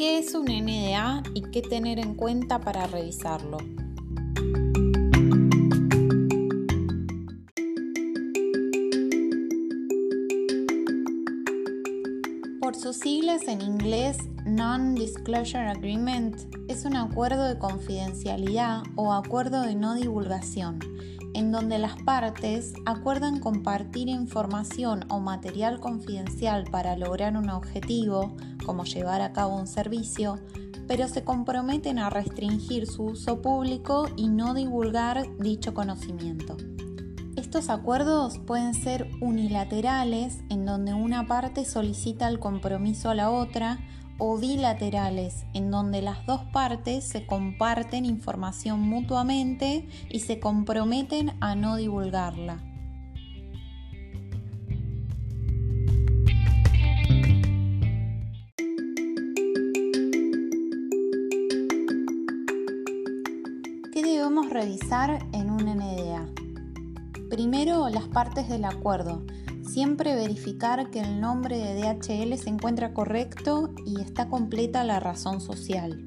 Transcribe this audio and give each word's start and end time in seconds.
¿Qué 0.00 0.16
es 0.16 0.34
un 0.34 0.46
NDA 0.46 1.22
y 1.34 1.42
qué 1.50 1.60
tener 1.60 1.98
en 1.98 2.14
cuenta 2.14 2.58
para 2.58 2.86
revisarlo? 2.86 3.58
Por 12.70 12.78
sus 12.78 12.98
siglas 12.98 13.48
en 13.48 13.62
inglés, 13.62 14.16
Non-Disclosure 14.46 15.70
Agreement 15.70 16.36
es 16.68 16.84
un 16.84 16.94
acuerdo 16.94 17.42
de 17.42 17.58
confidencialidad 17.58 18.84
o 18.94 19.12
acuerdo 19.12 19.62
de 19.62 19.74
no 19.74 19.96
divulgación, 19.96 20.78
en 21.34 21.50
donde 21.50 21.80
las 21.80 22.00
partes 22.04 22.72
acuerdan 22.86 23.40
compartir 23.40 24.08
información 24.08 25.04
o 25.08 25.18
material 25.18 25.80
confidencial 25.80 26.62
para 26.70 26.96
lograr 26.96 27.36
un 27.36 27.50
objetivo, 27.50 28.36
como 28.64 28.84
llevar 28.84 29.20
a 29.20 29.32
cabo 29.32 29.56
un 29.56 29.66
servicio, 29.66 30.38
pero 30.86 31.08
se 31.08 31.24
comprometen 31.24 31.98
a 31.98 32.08
restringir 32.08 32.86
su 32.86 33.02
uso 33.02 33.42
público 33.42 34.06
y 34.16 34.28
no 34.28 34.54
divulgar 34.54 35.26
dicho 35.38 35.74
conocimiento. 35.74 36.56
Estos 37.50 37.68
acuerdos 37.68 38.38
pueden 38.38 38.74
ser 38.74 39.10
unilaterales, 39.20 40.38
en 40.50 40.64
donde 40.64 40.94
una 40.94 41.26
parte 41.26 41.64
solicita 41.64 42.28
el 42.28 42.38
compromiso 42.38 43.10
a 43.10 43.16
la 43.16 43.28
otra, 43.28 43.80
o 44.18 44.38
bilaterales, 44.38 45.46
en 45.52 45.72
donde 45.72 46.00
las 46.00 46.24
dos 46.26 46.42
partes 46.52 47.02
se 47.02 47.26
comparten 47.26 48.04
información 48.04 48.82
mutuamente 48.82 49.88
y 50.08 50.20
se 50.20 50.38
comprometen 50.38 51.32
a 51.40 51.56
no 51.56 51.74
divulgarla. 51.74 52.62
¿Qué 63.92 64.02
debemos 64.04 64.50
revisar 64.50 65.18
en 65.32 65.50
un 65.50 65.64
NDA? 65.64 66.39
Primero, 67.30 67.88
las 67.88 68.08
partes 68.08 68.48
del 68.48 68.64
acuerdo. 68.64 69.22
Siempre 69.62 70.16
verificar 70.16 70.90
que 70.90 70.98
el 70.98 71.20
nombre 71.20 71.58
de 71.58 71.74
DHL 71.80 72.36
se 72.36 72.48
encuentra 72.48 72.92
correcto 72.92 73.72
y 73.86 74.00
está 74.00 74.28
completa 74.28 74.82
la 74.82 74.98
razón 74.98 75.40
social. 75.40 76.04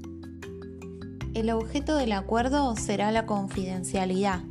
El 1.33 1.49
objeto 1.49 1.95
del 1.95 2.11
acuerdo 2.11 2.75
será 2.75 3.13
la 3.13 3.25
confidencialidad, 3.25 4.41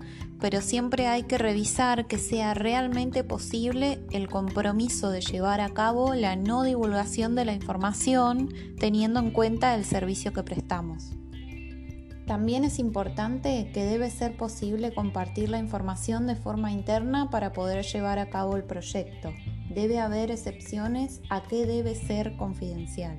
pero 0.40 0.62
siempre 0.62 1.08
hay 1.08 1.24
que 1.24 1.36
revisar 1.36 2.06
que 2.06 2.16
sea 2.16 2.54
realmente 2.54 3.22
posible 3.22 4.00
el 4.10 4.30
compromiso 4.30 5.10
de 5.10 5.20
llevar 5.20 5.60
a 5.60 5.74
cabo 5.74 6.14
la 6.14 6.36
no 6.36 6.62
divulgación 6.62 7.34
de 7.34 7.44
la 7.44 7.52
información 7.52 8.48
teniendo 8.78 9.20
en 9.20 9.30
cuenta 9.30 9.74
el 9.74 9.84
servicio 9.84 10.32
que 10.32 10.42
prestamos. 10.42 11.12
También 12.32 12.64
es 12.64 12.78
importante 12.78 13.70
que 13.74 13.84
debe 13.84 14.08
ser 14.08 14.38
posible 14.38 14.94
compartir 14.94 15.50
la 15.50 15.58
información 15.58 16.26
de 16.26 16.34
forma 16.34 16.72
interna 16.72 17.28
para 17.28 17.52
poder 17.52 17.84
llevar 17.84 18.18
a 18.18 18.30
cabo 18.30 18.56
el 18.56 18.64
proyecto. 18.64 19.34
Debe 19.68 19.98
haber 19.98 20.30
excepciones 20.30 21.20
a 21.28 21.42
qué 21.42 21.66
debe 21.66 21.94
ser 21.94 22.38
confidencial. 22.38 23.18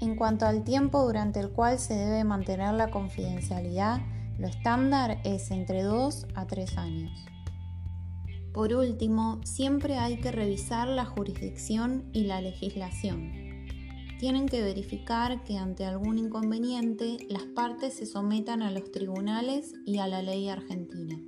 En 0.00 0.16
cuanto 0.16 0.46
al 0.46 0.64
tiempo 0.64 1.04
durante 1.04 1.38
el 1.38 1.50
cual 1.50 1.78
se 1.78 1.94
debe 1.94 2.24
mantener 2.24 2.74
la 2.74 2.90
confidencialidad, 2.90 4.00
lo 4.36 4.48
estándar 4.48 5.20
es 5.22 5.52
entre 5.52 5.84
2 5.84 6.26
a 6.34 6.48
3 6.48 6.78
años. 6.78 7.24
Por 8.52 8.74
último, 8.74 9.40
siempre 9.44 9.98
hay 9.98 10.16
que 10.16 10.32
revisar 10.32 10.88
la 10.88 11.04
jurisdicción 11.04 12.10
y 12.12 12.24
la 12.24 12.40
legislación 12.40 13.51
tienen 14.22 14.46
que 14.46 14.62
verificar 14.62 15.42
que 15.42 15.58
ante 15.58 15.84
algún 15.84 16.16
inconveniente 16.16 17.16
las 17.28 17.42
partes 17.42 17.94
se 17.94 18.06
sometan 18.06 18.62
a 18.62 18.70
los 18.70 18.92
tribunales 18.92 19.74
y 19.84 19.98
a 19.98 20.06
la 20.06 20.22
ley 20.22 20.48
argentina. 20.48 21.20